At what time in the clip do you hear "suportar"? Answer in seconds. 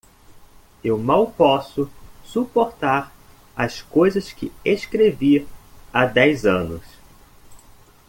2.25-3.15